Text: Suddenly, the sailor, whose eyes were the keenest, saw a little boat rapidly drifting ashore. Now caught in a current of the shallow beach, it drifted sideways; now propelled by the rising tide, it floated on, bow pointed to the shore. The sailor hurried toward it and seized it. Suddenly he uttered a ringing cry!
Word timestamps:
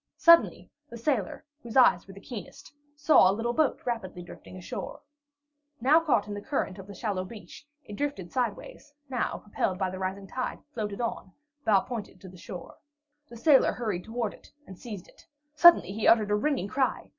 Suddenly, 0.17 0.67
the 0.89 0.97
sailor, 0.97 1.45
whose 1.61 1.77
eyes 1.77 2.07
were 2.07 2.13
the 2.15 2.19
keenest, 2.19 2.73
saw 2.95 3.29
a 3.29 3.31
little 3.31 3.53
boat 3.53 3.79
rapidly 3.85 4.23
drifting 4.23 4.57
ashore. 4.57 4.99
Now 5.79 5.99
caught 5.99 6.27
in 6.27 6.35
a 6.35 6.41
current 6.41 6.79
of 6.79 6.87
the 6.87 6.95
shallow 6.95 7.23
beach, 7.23 7.67
it 7.85 7.97
drifted 7.97 8.31
sideways; 8.31 8.95
now 9.09 9.37
propelled 9.43 9.77
by 9.77 9.91
the 9.91 9.99
rising 9.99 10.25
tide, 10.25 10.57
it 10.57 10.73
floated 10.73 11.01
on, 11.01 11.33
bow 11.65 11.81
pointed 11.81 12.19
to 12.21 12.29
the 12.29 12.35
shore. 12.37 12.79
The 13.29 13.37
sailor 13.37 13.73
hurried 13.73 14.03
toward 14.03 14.33
it 14.33 14.51
and 14.65 14.75
seized 14.75 15.07
it. 15.07 15.27
Suddenly 15.53 15.91
he 15.91 16.07
uttered 16.07 16.31
a 16.31 16.35
ringing 16.35 16.67
cry! 16.67 17.09